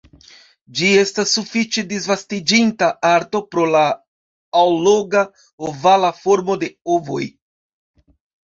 Ĝi 0.77 0.87
estas 1.01 1.33
sufiĉe 1.37 1.83
disvastiĝinta 1.91 2.87
arto 3.11 3.43
pro 3.51 3.67
la 3.75 3.83
alloga, 4.63 5.23
ovala 5.71 6.13
formo 6.25 6.61
de 6.65 6.75
ovoj. 6.97 7.23